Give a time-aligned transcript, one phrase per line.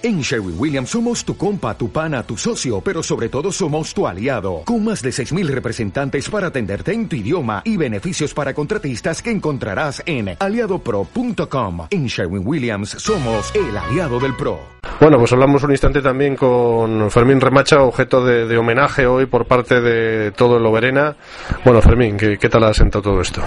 [0.00, 4.06] En Sherwin Williams somos tu compa, tu pana, tu socio, pero sobre todo somos tu
[4.06, 9.20] aliado, con más de 6.000 representantes para atenderte en tu idioma y beneficios para contratistas
[9.20, 11.88] que encontrarás en aliadopro.com.
[11.90, 14.78] En Sherwin Williams somos el aliado del PRO.
[15.00, 19.80] Bueno, pues hablamos un instante también con Fermín Remacha, objeto de, homenaje hoy por parte
[19.80, 21.16] de todo el Oberena.
[21.64, 23.42] Bueno, Fermín, ¿qué, ¿qué, tal ha sentado todo esto?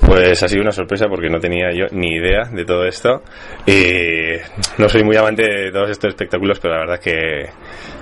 [0.00, 3.22] Pues ha sido una sorpresa porque no tenía yo ni idea de todo esto.
[3.66, 4.38] Y
[4.78, 7.46] no soy muy amante de todos estos espectáculos, pero la verdad que,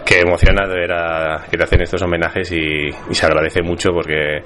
[0.04, 4.42] que emociona ver a, que te hacen estos homenajes y, y se agradece mucho porque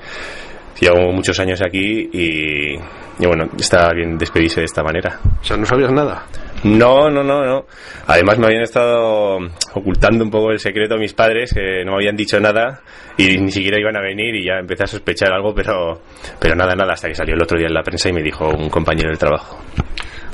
[0.80, 5.20] llevo muchos años aquí y, y, bueno, está bien despedirse de esta manera.
[5.40, 6.26] O sea, ¿no sabías nada?
[6.64, 7.66] No, no, no, no.
[8.06, 9.38] Además me habían estado
[9.74, 12.80] ocultando un poco el secreto a mis padres, que no me habían dicho nada
[13.16, 16.00] y ni siquiera iban a venir y ya empecé a sospechar algo, pero,
[16.40, 18.48] pero nada, nada, hasta que salió el otro día en la prensa y me dijo
[18.48, 19.58] un compañero del trabajo.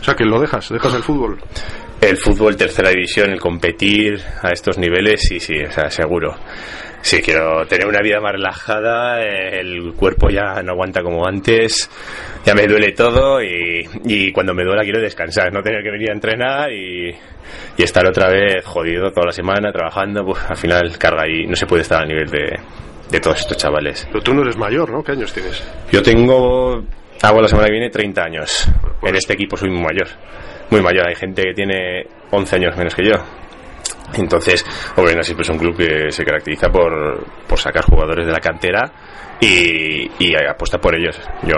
[0.01, 1.39] O sea, que lo dejas, dejas el fútbol.
[2.01, 6.35] El fútbol, tercera división, el competir a estos niveles, sí, sí, o sea, seguro.
[7.03, 11.91] Sí, quiero tener una vida más relajada, el cuerpo ya no aguanta como antes,
[12.45, 16.11] ya me duele todo y, y cuando me duela quiero descansar, no tener que venir
[16.11, 17.15] a entrenar y,
[17.77, 21.57] y estar otra vez jodido toda la semana trabajando, pues al final carga y no
[21.57, 22.59] se puede estar a nivel de,
[23.11, 24.07] de todos estos chavales.
[24.11, 25.03] Pero tú no eres mayor, ¿no?
[25.03, 25.63] ¿Qué años tienes?
[25.91, 26.85] Yo tengo,
[27.23, 28.69] hago la semana que viene 30 años.
[29.03, 30.09] En este equipo soy muy mayor,
[30.71, 31.09] muy mayor.
[31.09, 33.15] Hay gente que tiene 11 años menos que yo.
[34.15, 34.65] Entonces,
[34.97, 38.91] Obrena siempre es un club que se caracteriza por, por sacar jugadores de la cantera
[39.41, 41.21] y, y apuesta por ellos.
[41.43, 41.57] Yo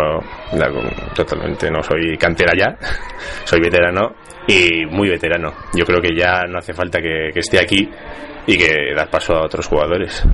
[1.15, 2.77] totalmente no soy cantera ya,
[3.45, 4.15] soy veterano
[4.47, 5.53] y muy veterano.
[5.75, 7.89] Yo creo que ya no hace falta que, que esté aquí
[8.47, 10.25] y que dar paso a otros jugadores.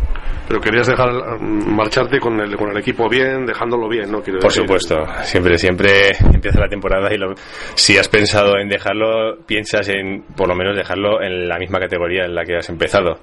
[0.46, 1.10] Pero querías dejar
[1.40, 4.22] marcharte con el, con el equipo bien, dejándolo bien, ¿no?
[4.22, 4.62] Quiero Por decir.
[4.62, 7.34] supuesto, siempre, siempre empieza la temporada y lo,
[7.74, 12.24] si has pensado en dejarlo, piensas en por lo menos dejarlo en la misma categoría
[12.24, 13.18] en la que has empezado.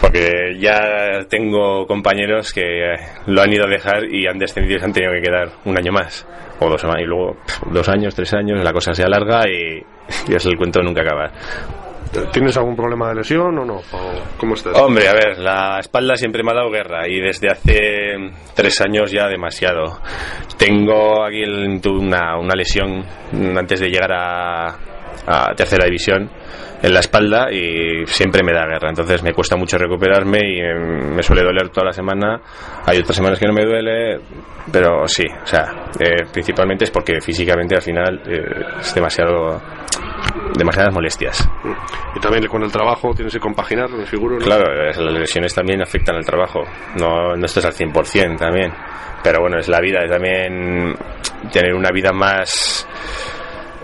[0.00, 2.94] Porque ya tengo compañeros que
[3.26, 5.76] lo han ido a dejar y han descendido y se han tenido que quedar un
[5.76, 6.26] año más
[6.60, 7.36] o dos y luego
[7.70, 9.82] dos años, tres años, la cosa se alarga y,
[10.28, 11.32] y es el cuento nunca acabar.
[12.32, 13.76] ¿Tienes algún problema de lesión o no?
[13.76, 14.74] ¿O ¿Cómo estás?
[14.78, 19.10] Hombre, a ver, la espalda siempre me ha dado guerra y desde hace tres años
[19.10, 20.00] ya demasiado.
[20.56, 23.04] Tengo aquí una, una, lesión
[23.56, 24.68] antes de llegar a,
[25.26, 26.30] a tercera división
[26.82, 28.88] en la espalda y siempre me da guerra.
[28.88, 30.62] Entonces me cuesta mucho recuperarme y
[31.14, 32.40] me suele doler toda la semana.
[32.86, 34.20] Hay otras semanas que no me duele,
[34.70, 39.60] pero sí, o sea, eh, principalmente es porque físicamente al final eh, es demasiado
[40.56, 41.48] demasiadas molestias.
[42.14, 44.38] Y también con el trabajo tienes que compaginar, me figuro.
[44.38, 44.44] ¿no?
[44.44, 46.60] Claro, las lesiones también afectan al trabajo.
[46.98, 48.72] No, no estás al 100% también.
[49.22, 50.94] Pero bueno, es la vida, es también
[51.52, 52.86] tener una vida más.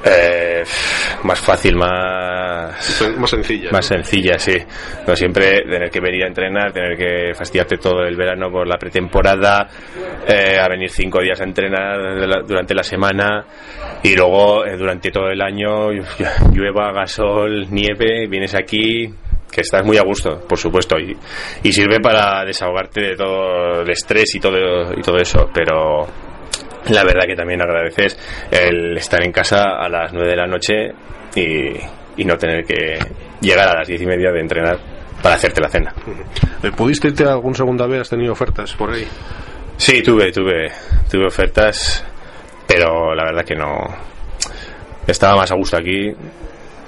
[0.04, 0.62] Eh,
[1.24, 3.02] más fácil, más.
[3.16, 3.70] Más sencilla.
[3.70, 3.96] Más ¿no?
[3.96, 4.56] sencilla, sí.
[5.06, 8.76] No siempre tener que venir a entrenar, tener que fastidiarte todo el verano por la
[8.76, 9.66] pretemporada,
[10.28, 13.44] eh, a venir cinco días a entrenar durante la semana
[14.02, 15.90] y luego eh, durante todo el año
[16.52, 19.08] llueva, gasol, nieve, vienes aquí,
[19.50, 21.16] que estás muy a gusto, por supuesto, y,
[21.62, 26.06] y, sirve para desahogarte de todo el estrés y todo, y todo eso, pero
[26.88, 28.18] la verdad que también agradeces
[28.50, 30.92] el estar en casa a las 9 de la noche
[31.34, 31.68] y,
[32.16, 32.98] y no tener que
[33.40, 34.78] llegar a las diez y media de entrenar
[35.22, 35.94] para hacerte la cena.
[36.76, 38.02] ¿Pudiste irte algún segunda vez?
[38.02, 39.06] ¿Has tenido ofertas por ahí?
[39.76, 40.70] Sí, tuve, tuve,
[41.10, 42.04] tuve ofertas,
[42.66, 43.72] pero la verdad que no.
[45.06, 46.12] Estaba más a gusto aquí,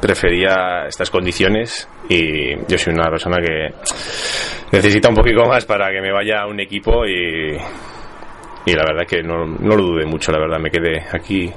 [0.00, 3.74] prefería estas condiciones y yo soy una persona que
[4.72, 7.56] necesita un poquito más para que me vaya a un equipo y,
[8.66, 11.50] y la verdad que no, no lo dudé mucho, la verdad, me quedé aquí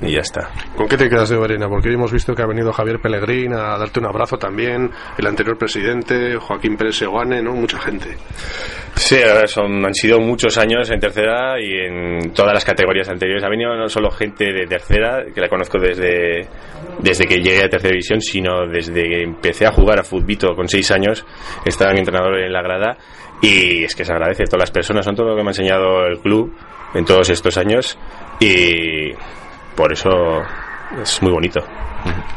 [0.00, 0.50] y ya está.
[0.76, 1.68] ¿Con qué te quedas de Verena?
[1.68, 5.26] Porque hoy hemos visto que ha venido Javier Pellegrín a darte un abrazo también, el
[5.26, 7.52] anterior presidente, Joaquín Pérez Seguane, ¿no?
[7.52, 8.16] Mucha gente.
[8.94, 13.44] Sí, son, han sido muchos años en tercera y en todas las categorías anteriores.
[13.44, 16.46] Ha venido no solo gente de tercera, que la conozco desde,
[16.98, 20.68] desde que llegué a tercera división, sino desde que empecé a jugar a futbito con
[20.68, 21.24] seis años.
[21.64, 22.96] Estaba mi entrenador en la grada
[23.40, 24.44] y es que se agradece.
[24.44, 26.54] Todas las personas son todo lo que me ha enseñado el club
[26.94, 27.98] en todos estos años
[28.40, 29.12] y
[29.76, 30.08] por eso
[31.00, 31.60] es muy bonito.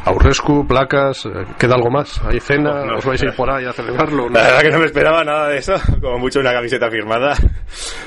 [0.04, 1.28] Aurescu, placas,
[1.58, 2.20] ¿queda algo más?
[2.24, 2.84] ¿Hay cena?
[2.84, 4.28] No, ¿Os vais a ir por ahí a celebrarlo?
[4.28, 7.34] La verdad que no me esperaba nada de eso, como mucho una camiseta firmada.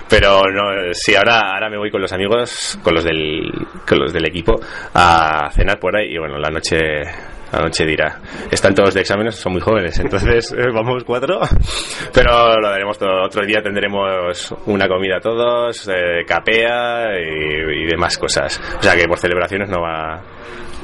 [0.10, 3.50] Pero no, sí, ahora, ahora me voy con los amigos, con los del,
[3.88, 4.60] con los del equipo,
[4.94, 6.78] a cenar por ahí y bueno, la noche
[7.54, 8.20] la noche dirá.
[8.50, 11.40] Están todos de exámenes, son muy jóvenes, entonces vamos cuatro,
[12.14, 13.24] pero lo daremos todo.
[13.24, 18.60] Otro día tendremos una comida todos, eh, capea y, y, demás cosas.
[18.80, 20.22] O sea que por celebraciones no va,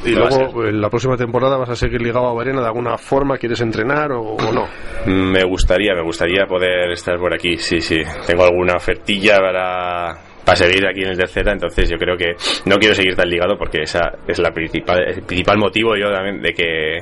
[0.06, 3.38] Y luego, en la próxima temporada vas a seguir ligado a Verena de alguna forma,
[3.38, 4.68] ¿quieres entrenar o, no?
[5.08, 8.02] Me gustaría, me gustaría poder estar por aquí, sí, sí.
[8.28, 12.34] Tengo alguna ofertilla para, para seguir aquí en el tercera, entonces yo creo que
[12.66, 16.42] no quiero seguir tan ligado porque esa es la principal, el principal motivo yo también
[16.42, 16.98] de que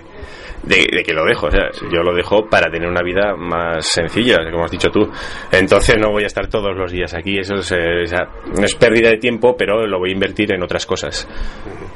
[0.64, 4.40] de, que lo dejo, o sea, yo lo dejo para tener una vida más sencilla,
[4.52, 5.10] como has dicho tú.
[5.50, 9.18] Entonces no voy a estar todos los días aquí, eso es, no es pérdida de
[9.18, 11.26] tiempo, pero lo voy a invertir en otras cosas.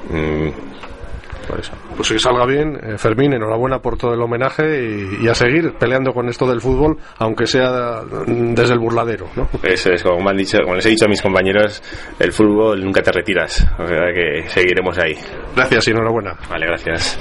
[0.09, 0.90] Mm.
[1.95, 6.13] Pues que salga bien, eh, Fermín, enhorabuena por todo el homenaje y, a seguir peleando
[6.13, 9.27] con esto del fútbol, aunque sea desde el burladero.
[9.36, 9.50] ¿no?
[9.63, 11.81] Eso es, como, han dicho, como les he dicho a mis compañeros,
[12.19, 15.15] el fútbol nunca te retiras, o sea que seguiremos ahí.
[15.56, 16.36] Gracias y enhorabuena.
[16.50, 17.18] Vale, gracias.